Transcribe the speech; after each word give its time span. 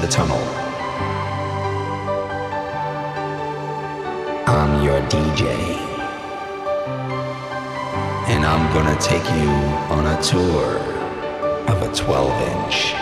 the 0.00 0.06
tunnel. 0.06 0.40
I'm 4.46 4.82
your 4.82 4.98
DJ, 5.10 5.44
and 8.32 8.46
I'm 8.46 8.72
gonna 8.72 8.98
take 8.98 9.24
you 9.24 9.50
on 9.94 10.06
a 10.06 10.22
tour 10.22 10.78
of 11.68 11.82
a 11.82 11.94
12 11.94 12.30
inch. 12.54 12.94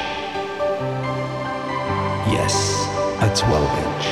Yes, 2.34 2.54
a 3.22 3.30
12 3.32 3.78
inch. 3.86 4.04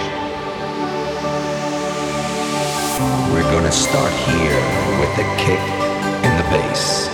We're 3.33 3.51
gonna 3.51 3.73
start 3.73 4.13
here 4.31 4.63
with 5.01 5.13
the 5.17 5.27
kick 5.43 5.65
and 6.23 6.35
the 6.39 6.49
bass. 6.55 7.09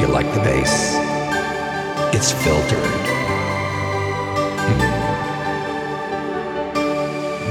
You 0.00 0.06
like 0.06 0.32
the 0.34 0.40
bass? 0.40 0.94
It's 2.14 2.30
filtered. 2.30 3.05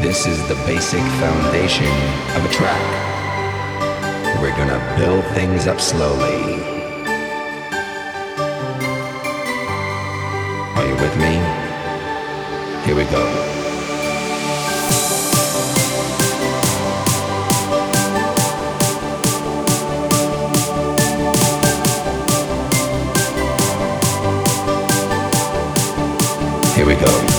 This 0.05 0.27
is 0.27 0.37
the 0.47 0.53
basic 0.67 1.01
foundation 1.19 1.87
of 2.35 2.45
a 2.45 2.49
track. 2.53 2.79
We're 4.39 4.55
gonna 4.55 4.77
build 4.99 5.25
things 5.33 5.65
up 5.65 5.81
slowly. 5.81 6.61
Are 10.75 10.85
you 10.85 10.93
with 11.01 11.17
me? 11.17 11.41
Here 12.85 12.95
we 12.95 13.05
go. 13.05 13.25
Here 26.75 26.85
we 26.85 26.93
go. 26.93 27.34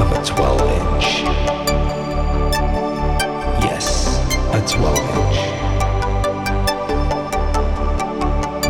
Of 0.00 0.12
a 0.12 0.24
12 0.24 0.60
inch. 0.60 1.04
Yes, 3.64 4.18
a 4.54 4.60
12 4.66 4.98
inch. 5.18 5.38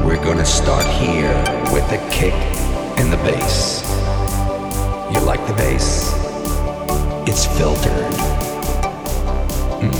We're 0.05 0.25
gonna 0.25 0.47
start 0.47 0.87
here 0.87 1.35
with 1.73 1.87
the 1.91 1.99
kick 2.11 2.33
and 2.99 3.13
the 3.13 3.19
bass. 3.19 3.83
You 5.13 5.21
like 5.21 5.47
the 5.47 5.55
bass? 5.55 6.15
It's 7.29 7.45
filtered. 7.59 8.15
Mm. 9.85 9.93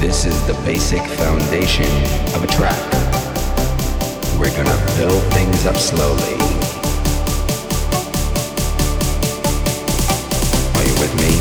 This 0.00 0.24
is 0.24 0.46
the 0.46 0.54
basic 0.64 1.02
foundation 1.02 1.90
of 2.34 2.44
a 2.44 2.46
track. 2.46 2.92
We're 4.38 4.56
gonna 4.56 4.96
build 4.96 5.22
things 5.32 5.66
up 5.66 5.76
slowly. 5.76 6.61
with 11.02 11.14
me. 11.16 11.32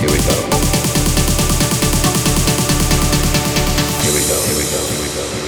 Here 0.00 0.10
we 0.10 0.18
go. 0.26 0.34
Here 4.02 4.12
we 4.12 4.22
go. 4.26 4.36
Here 4.42 4.56
we 4.58 4.64
go. 4.64 4.80
Here 4.90 5.02
we 5.02 5.42
go. 5.42 5.47